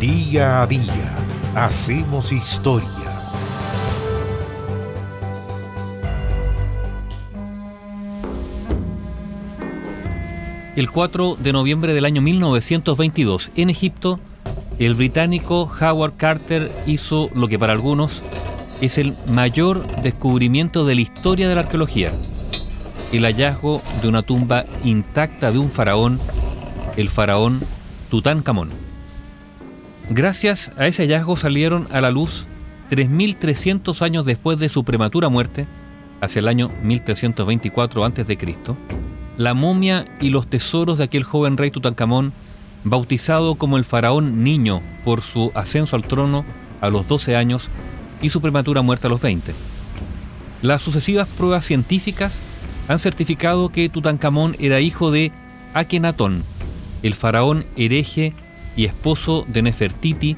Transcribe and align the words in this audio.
Día 0.00 0.62
a 0.62 0.66
día 0.68 1.16
hacemos 1.56 2.30
historia. 2.30 2.88
El 10.76 10.88
4 10.88 11.34
de 11.40 11.52
noviembre 11.52 11.94
del 11.94 12.04
año 12.04 12.22
1922, 12.22 13.50
en 13.56 13.70
Egipto, 13.70 14.20
el 14.78 14.94
británico 14.94 15.68
Howard 15.80 16.14
Carter 16.16 16.70
hizo 16.86 17.28
lo 17.34 17.48
que 17.48 17.58
para 17.58 17.72
algunos 17.72 18.22
es 18.80 18.98
el 18.98 19.16
mayor 19.26 19.84
descubrimiento 20.02 20.86
de 20.86 20.94
la 20.94 21.00
historia 21.00 21.48
de 21.48 21.56
la 21.56 21.62
arqueología, 21.62 22.12
el 23.10 23.24
hallazgo 23.24 23.82
de 24.00 24.06
una 24.06 24.22
tumba 24.22 24.64
intacta 24.84 25.50
de 25.50 25.58
un 25.58 25.70
faraón, 25.70 26.20
el 26.96 27.10
faraón 27.10 27.58
Tutankamón. 28.12 28.87
Gracias 30.10 30.72
a 30.78 30.86
ese 30.86 31.02
hallazgo 31.02 31.36
salieron 31.36 31.86
a 31.90 32.00
la 32.00 32.10
luz 32.10 32.46
3.300 32.90 34.00
años 34.00 34.24
después 34.24 34.58
de 34.58 34.70
su 34.70 34.82
prematura 34.82 35.28
muerte, 35.28 35.66
hacia 36.22 36.40
el 36.40 36.48
año 36.48 36.70
1324 36.82 38.04
a.C., 38.04 38.38
la 39.36 39.52
momia 39.52 40.06
y 40.20 40.30
los 40.30 40.48
tesoros 40.48 40.98
de 40.98 41.04
aquel 41.04 41.24
joven 41.24 41.58
rey 41.58 41.70
Tutankamón, 41.70 42.32
bautizado 42.84 43.56
como 43.56 43.76
el 43.76 43.84
faraón 43.84 44.42
niño 44.42 44.80
por 45.04 45.20
su 45.20 45.52
ascenso 45.54 45.94
al 45.94 46.04
trono 46.04 46.44
a 46.80 46.88
los 46.88 47.06
12 47.06 47.36
años 47.36 47.68
y 48.22 48.30
su 48.30 48.40
prematura 48.40 48.80
muerte 48.80 49.08
a 49.08 49.10
los 49.10 49.20
20. 49.20 49.52
Las 50.62 50.80
sucesivas 50.80 51.28
pruebas 51.28 51.66
científicas 51.66 52.40
han 52.88 52.98
certificado 52.98 53.68
que 53.68 53.90
Tutankamón 53.90 54.56
era 54.58 54.80
hijo 54.80 55.10
de 55.10 55.32
Akenatón, 55.74 56.42
el 57.02 57.14
faraón 57.14 57.66
hereje 57.76 58.32
y 58.78 58.84
esposo 58.84 59.44
de 59.48 59.60
Nefertiti, 59.60 60.36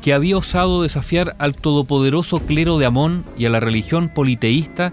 que 0.00 0.14
había 0.14 0.38
osado 0.38 0.82
desafiar 0.82 1.36
al 1.38 1.54
todopoderoso 1.54 2.40
clero 2.40 2.78
de 2.78 2.86
Amón 2.86 3.22
y 3.36 3.44
a 3.44 3.50
la 3.50 3.60
religión 3.60 4.08
politeísta, 4.08 4.92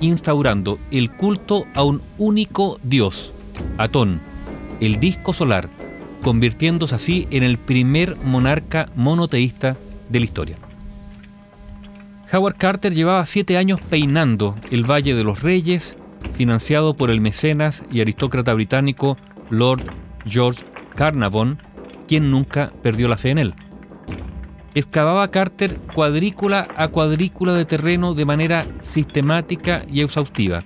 instaurando 0.00 0.78
el 0.90 1.10
culto 1.10 1.64
a 1.74 1.82
un 1.82 2.02
único 2.18 2.78
dios, 2.82 3.32
Atón, 3.78 4.20
el 4.80 5.00
disco 5.00 5.32
solar, 5.32 5.70
convirtiéndose 6.22 6.94
así 6.94 7.26
en 7.30 7.44
el 7.44 7.56
primer 7.56 8.14
monarca 8.24 8.90
monoteísta 8.94 9.78
de 10.10 10.20
la 10.20 10.26
historia. 10.26 10.56
Howard 12.30 12.56
Carter 12.58 12.92
llevaba 12.92 13.24
siete 13.24 13.56
años 13.56 13.80
peinando 13.88 14.54
el 14.70 14.88
Valle 14.88 15.14
de 15.14 15.24
los 15.24 15.40
Reyes, 15.40 15.96
financiado 16.34 16.94
por 16.94 17.10
el 17.10 17.22
mecenas 17.22 17.82
y 17.90 18.02
aristócrata 18.02 18.52
británico 18.52 19.16
Lord 19.48 19.84
George 20.26 20.62
Carnarvon, 20.94 21.58
quien 22.06 22.30
nunca 22.30 22.72
perdió 22.82 23.08
la 23.08 23.16
fe 23.16 23.30
en 23.30 23.38
él. 23.38 23.54
Excavaba 24.74 25.30
Carter 25.30 25.78
cuadrícula 25.94 26.66
a 26.76 26.88
cuadrícula 26.88 27.54
de 27.54 27.64
terreno 27.64 28.14
de 28.14 28.24
manera 28.24 28.66
sistemática 28.80 29.84
y 29.90 30.00
exhaustiva. 30.00 30.64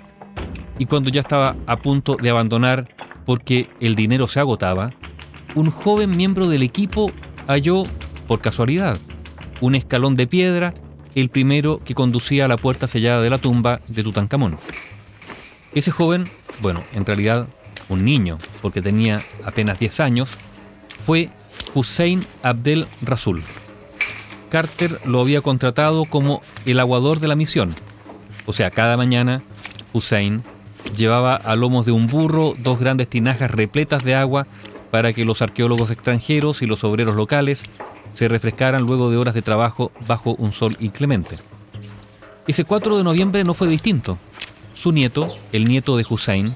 Y 0.78 0.86
cuando 0.86 1.10
ya 1.10 1.20
estaba 1.20 1.56
a 1.66 1.76
punto 1.76 2.16
de 2.16 2.30
abandonar 2.30 2.88
porque 3.26 3.68
el 3.80 3.94
dinero 3.94 4.26
se 4.26 4.40
agotaba, 4.40 4.92
un 5.54 5.70
joven 5.70 6.16
miembro 6.16 6.48
del 6.48 6.62
equipo 6.62 7.12
halló, 7.46 7.84
por 8.26 8.40
casualidad, 8.40 8.98
un 9.60 9.74
escalón 9.74 10.16
de 10.16 10.26
piedra, 10.26 10.72
el 11.14 11.28
primero 11.28 11.80
que 11.84 11.94
conducía 11.94 12.44
a 12.44 12.48
la 12.48 12.56
puerta 12.56 12.88
sellada 12.88 13.20
de 13.20 13.30
la 13.30 13.38
tumba 13.38 13.80
de 13.88 14.02
Tutankamón. 14.02 14.56
Ese 15.74 15.90
joven, 15.90 16.24
bueno, 16.60 16.82
en 16.92 17.04
realidad 17.04 17.48
un 17.88 18.04
niño, 18.04 18.38
porque 18.62 18.82
tenía 18.82 19.20
apenas 19.44 19.78
10 19.78 20.00
años, 20.00 20.36
fue 21.08 21.30
Hussein 21.72 22.22
Abdel 22.42 22.86
Rasul. 23.00 23.42
Carter 24.50 25.00
lo 25.06 25.22
había 25.22 25.40
contratado 25.40 26.04
como 26.04 26.42
el 26.66 26.78
aguador 26.78 27.18
de 27.18 27.28
la 27.28 27.34
misión. 27.34 27.74
O 28.44 28.52
sea, 28.52 28.70
cada 28.70 28.98
mañana 28.98 29.40
Hussein 29.94 30.42
llevaba 30.94 31.34
a 31.34 31.56
lomos 31.56 31.86
de 31.86 31.92
un 31.92 32.08
burro 32.08 32.54
dos 32.58 32.78
grandes 32.78 33.08
tinajas 33.08 33.50
repletas 33.50 34.04
de 34.04 34.16
agua 34.16 34.46
para 34.90 35.14
que 35.14 35.24
los 35.24 35.40
arqueólogos 35.40 35.90
extranjeros 35.90 36.60
y 36.60 36.66
los 36.66 36.84
obreros 36.84 37.16
locales 37.16 37.64
se 38.12 38.28
refrescaran 38.28 38.82
luego 38.82 39.10
de 39.10 39.16
horas 39.16 39.32
de 39.32 39.40
trabajo 39.40 39.90
bajo 40.06 40.34
un 40.34 40.52
sol 40.52 40.76
inclemente. 40.78 41.38
Ese 42.46 42.64
4 42.64 42.98
de 42.98 43.04
noviembre 43.04 43.44
no 43.44 43.54
fue 43.54 43.68
distinto. 43.68 44.18
Su 44.74 44.92
nieto, 44.92 45.26
el 45.52 45.64
nieto 45.64 45.96
de 45.96 46.04
Hussein, 46.06 46.54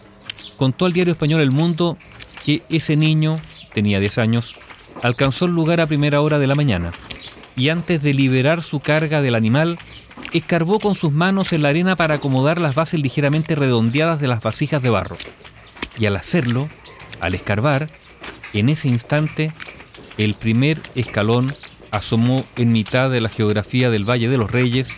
contó 0.59 0.85
al 0.85 0.93
diario 0.93 1.15
español 1.15 1.41
El 1.41 1.53
Mundo 1.53 1.97
que 2.45 2.63
ese 2.69 2.97
niño 2.97 3.37
tenía 3.75 4.01
10 4.01 4.19
años, 4.19 4.55
alcanzó 5.03 5.47
el 5.47 5.53
lugar 5.53 5.81
a 5.81 5.87
primera 5.87 6.21
hora 6.21 6.39
de 6.39 6.47
la 6.47 6.55
mañana 6.55 6.93
y 7.57 7.69
antes 7.69 8.03
de 8.03 8.15
liberar 8.15 8.63
su 8.63 8.81
carga 8.81 9.23
del 9.23 9.35
animal, 9.35 9.79
escarbó 10.33 10.79
con 10.79 10.95
sus 10.95 11.13
manos 11.13 11.53
en 11.53 11.63
la 11.63 11.69
arena 11.69 11.97
para 11.97 12.15
acomodar 12.15 12.59
las 12.59 12.75
bases 12.75 13.01
ligeramente 13.01 13.55
redondeadas 13.55 14.21
de 14.21 14.29
las 14.29 14.43
vasijas 14.43 14.83
de 14.83 14.91
barro. 14.91 15.17
Y 15.99 16.07
al 16.07 16.17
hacerlo, 16.17 16.69
al 17.21 17.35
escarbar, 17.35 17.89
en 18.55 18.69
ese 18.69 18.89
instante, 18.89 19.53
el 20.19 20.35
primer 20.35 20.81
escalón 20.95 21.53
asomó 21.91 22.45
en 22.57 22.73
mitad 22.73 23.11
de 23.11 23.21
la 23.21 23.29
geografía 23.29 23.91
del 23.91 24.09
Valle 24.09 24.29
de 24.29 24.39
los 24.39 24.51
Reyes, 24.51 24.89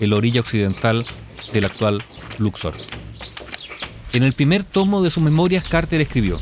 en 0.00 0.10
la 0.10 0.16
orilla 0.16 0.40
occidental 0.40 1.06
del 1.52 1.64
actual 1.64 2.04
Luxor. 2.38 2.74
En 4.12 4.22
el 4.22 4.32
primer 4.32 4.64
tomo 4.64 5.02
de 5.02 5.10
sus 5.10 5.22
memorias, 5.22 5.66
Carter 5.66 6.00
escribió, 6.00 6.38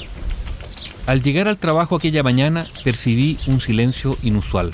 al 1.07 1.23
llegar 1.23 1.49
al 1.49 1.59
trabajo 1.59 1.97
aquella 1.97 2.23
mañana 2.23 2.67
percibí 2.85 3.39
un 3.47 3.61
silencio 3.61 4.17
inusual. 4.23 4.73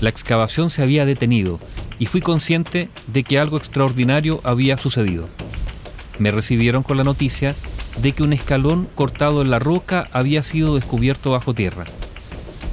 La 0.00 0.08
excavación 0.08 0.70
se 0.70 0.82
había 0.82 1.06
detenido 1.06 1.58
y 1.98 2.06
fui 2.06 2.20
consciente 2.20 2.88
de 3.06 3.24
que 3.24 3.38
algo 3.38 3.56
extraordinario 3.56 4.40
había 4.44 4.76
sucedido. 4.76 5.28
Me 6.18 6.30
recibieron 6.30 6.82
con 6.82 6.96
la 6.96 7.04
noticia 7.04 7.54
de 8.00 8.12
que 8.12 8.22
un 8.22 8.32
escalón 8.32 8.88
cortado 8.94 9.42
en 9.42 9.50
la 9.50 9.58
roca 9.58 10.08
había 10.12 10.42
sido 10.42 10.74
descubierto 10.74 11.32
bajo 11.32 11.54
tierra. 11.54 11.86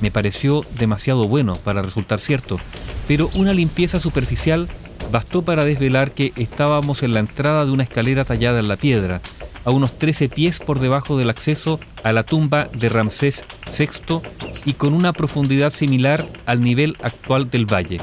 Me 0.02 0.12
pareció 0.12 0.66
demasiado 0.78 1.28
bueno 1.28 1.58
para 1.64 1.82
resultar 1.82 2.20
cierto, 2.20 2.60
pero 3.08 3.30
una 3.36 3.54
limpieza 3.54 4.00
superficial 4.00 4.68
bastó 5.12 5.44
para 5.44 5.64
desvelar 5.64 6.12
que 6.12 6.34
estábamos 6.36 7.04
en 7.04 7.14
la 7.14 7.20
entrada 7.20 7.66
de 7.66 7.72
una 7.72 7.84
escalera 7.84 8.26
tallada 8.26 8.60
en 8.60 8.68
la 8.68 8.78
piedra, 8.78 9.22
a 9.66 9.72
unos 9.72 9.98
13 9.98 10.30
pies 10.30 10.60
por 10.60 10.80
debajo 10.80 11.18
del 11.18 11.30
acceso 11.30 11.80
a 12.04 12.12
la 12.12 12.24
tumba 12.24 12.70
de 12.74 12.90
Ramsés 12.90 13.46
VI 13.68 14.22
y 14.66 14.74
con 14.74 14.94
una 14.94 15.14
profundidad 15.14 15.72
similar 15.72 16.28
al 16.46 16.62
nivel 16.62 16.98
actual 17.02 17.50
del 17.50 17.72
valle. 17.72 18.00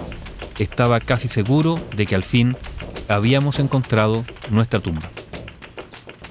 Estaba 0.59 1.01
casi 1.01 1.29
seguro 1.29 1.81
de 1.97 2.07
que 2.07 2.15
al 2.15 2.25
fin 2.25 2.57
habíamos 3.09 3.59
encontrado 3.59 4.25
nuestra 4.51 4.81
tumba. 4.81 5.11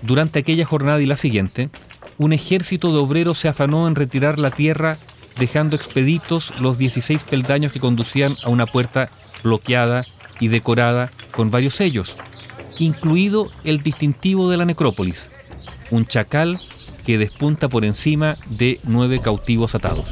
Durante 0.02 0.40
aquella 0.40 0.66
jornada 0.66 1.02
y 1.02 1.06
la 1.06 1.18
siguiente, 1.18 1.70
un 2.18 2.34
ejército 2.34 2.92
de 2.92 3.00
obreros 3.00 3.38
se 3.38 3.48
afanó 3.48 3.88
en 3.88 3.96
retirar 3.96 4.40
la 4.40 4.52
tierra 4.52 4.98
dejando 5.38 5.76
expeditos 5.76 6.60
los 6.60 6.78
16 6.78 7.24
peldaños 7.26 7.72
que 7.72 7.80
conducían 7.80 8.34
a 8.44 8.50
una 8.50 8.66
puerta 8.66 9.10
bloqueada 9.44 10.06
y 10.40 10.48
decorada 10.48 11.12
con 11.32 11.52
varios 11.52 11.76
sellos, 11.76 12.16
incluido 12.80 13.52
el 13.64 13.84
distintivo 13.84 14.50
de 14.50 14.58
la 14.58 14.66
necrópolis, 14.66 15.30
un 15.92 16.06
chacal 16.06 16.60
que 17.06 17.18
despunta 17.18 17.70
por 17.70 17.86
encima 17.86 18.38
de 18.50 18.80
nueve 18.84 19.22
cautivos 19.22 19.76
atados. 19.76 20.10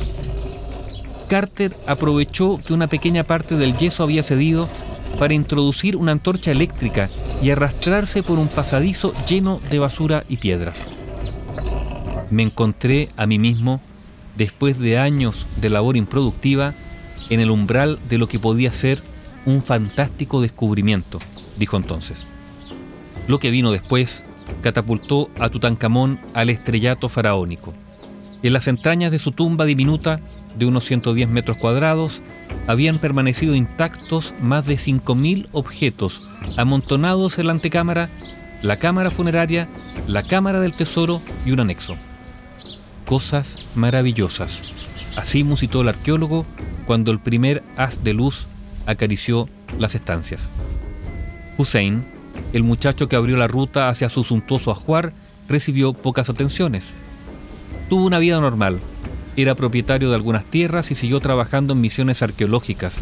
Carter 1.27 1.75
aprovechó 1.87 2.59
que 2.65 2.73
una 2.73 2.87
pequeña 2.87 3.23
parte 3.23 3.55
del 3.55 3.75
yeso 3.75 4.03
había 4.03 4.23
cedido 4.23 4.69
para 5.19 5.33
introducir 5.33 5.95
una 5.95 6.11
antorcha 6.11 6.51
eléctrica 6.51 7.09
y 7.41 7.49
arrastrarse 7.49 8.23
por 8.23 8.39
un 8.39 8.47
pasadizo 8.47 9.13
lleno 9.25 9.59
de 9.69 9.79
basura 9.79 10.23
y 10.29 10.37
piedras. 10.37 11.01
Me 12.29 12.43
encontré 12.43 13.09
a 13.17 13.25
mí 13.25 13.39
mismo, 13.39 13.81
después 14.35 14.79
de 14.79 14.97
años 14.97 15.45
de 15.57 15.69
labor 15.69 15.97
improductiva, 15.97 16.73
en 17.29 17.39
el 17.39 17.49
umbral 17.49 17.99
de 18.09 18.17
lo 18.17 18.27
que 18.27 18.39
podía 18.39 18.71
ser 18.71 19.01
un 19.45 19.63
fantástico 19.63 20.41
descubrimiento, 20.41 21.19
dijo 21.57 21.77
entonces. 21.77 22.27
Lo 23.27 23.39
que 23.39 23.51
vino 23.51 23.71
después 23.71 24.23
catapultó 24.61 25.29
a 25.39 25.49
Tutankamón 25.49 26.19
al 26.33 26.49
estrellato 26.49 27.09
faraónico. 27.09 27.73
En 28.43 28.53
las 28.53 28.67
entrañas 28.67 29.11
de 29.11 29.19
su 29.19 29.31
tumba 29.31 29.65
diminuta, 29.65 30.19
de 30.57 30.65
unos 30.65 30.85
110 30.85 31.29
metros 31.29 31.57
cuadrados, 31.57 32.21
habían 32.67 32.99
permanecido 32.99 33.55
intactos 33.55 34.33
más 34.41 34.65
de 34.65 34.75
5.000 34.75 35.47
objetos 35.51 36.29
amontonados 36.57 37.39
en 37.39 37.47
la 37.47 37.53
antecámara, 37.53 38.09
la 38.61 38.77
cámara 38.77 39.09
funeraria, 39.09 39.67
la 40.07 40.23
cámara 40.23 40.59
del 40.59 40.73
tesoro 40.73 41.21
y 41.45 41.51
un 41.51 41.59
anexo. 41.59 41.95
Cosas 43.05 43.57
maravillosas. 43.75 44.61
Así 45.15 45.43
musitó 45.43 45.81
el 45.81 45.89
arqueólogo 45.89 46.45
cuando 46.85 47.11
el 47.11 47.19
primer 47.19 47.63
haz 47.77 48.03
de 48.03 48.13
luz 48.13 48.47
acarició 48.85 49.47
las 49.79 49.95
estancias. 49.95 50.51
Hussein, 51.57 52.03
el 52.53 52.63
muchacho 52.63 53.07
que 53.07 53.15
abrió 53.15 53.37
la 53.37 53.47
ruta 53.47 53.89
hacia 53.89 54.09
su 54.09 54.23
suntuoso 54.23 54.71
ajuar 54.71 55.13
recibió 55.47 55.93
pocas 55.93 56.29
atenciones. 56.29 56.93
Tuvo 57.89 58.05
una 58.05 58.19
vida 58.19 58.39
normal, 58.39 58.79
Era 59.37 59.53
propietario 59.53 60.09
de 60.09 60.15
algunas 60.15 60.45
tierras 60.45 60.91
y 60.91 60.95
siguió 60.95 61.19
trabajando 61.19 61.73
en 61.73 61.81
misiones 61.81 62.21
arqueológicas. 62.21 63.01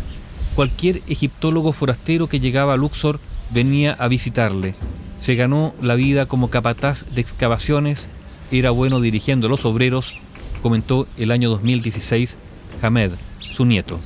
Cualquier 0.55 1.01
egiptólogo 1.07 1.73
forastero 1.73 2.25
que 2.25 2.39
llegaba 2.39 2.73
a 2.73 2.77
Luxor 2.77 3.19
venía 3.51 3.93
a 3.93 4.07
visitarle. 4.07 4.73
Se 5.19 5.35
ganó 5.35 5.75
la 5.79 5.93
vida 5.93 6.25
como 6.25 6.49
capataz 6.49 7.05
de 7.13 7.21
excavaciones, 7.21 8.07
era 8.51 8.71
bueno 8.71 8.99
dirigiendo 8.99 9.45
a 9.45 9.49
los 9.51 9.63
obreros, 9.63 10.15
comentó 10.63 11.07
el 11.17 11.29
año 11.29 11.49
2016 11.51 12.35
Hamed, 12.81 13.11
su 13.37 13.65
nieto. 13.65 13.99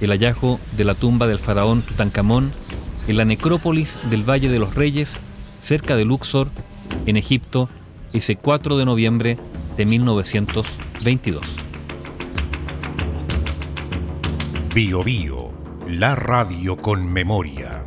El 0.00 0.10
hallazgo 0.10 0.60
de 0.76 0.84
la 0.84 0.94
tumba 0.94 1.26
del 1.26 1.38
faraón 1.38 1.82
Tutankamón 1.82 2.52
en 3.06 3.16
la 3.16 3.24
necrópolis 3.24 3.98
del 4.10 4.28
Valle 4.28 4.48
de 4.48 4.58
los 4.58 4.74
Reyes, 4.74 5.16
cerca 5.60 5.96
de 5.96 6.04
Luxor, 6.04 6.48
en 7.06 7.16
Egipto, 7.16 7.68
ese 8.12 8.36
4 8.36 8.76
de 8.76 8.84
noviembre 8.84 9.38
de 9.76 9.86
1922. 9.86 11.56
Bio 14.74 15.04
Bio, 15.04 15.52
la 15.88 16.14
radio 16.14 16.76
con 16.76 17.12
memoria. 17.12 17.83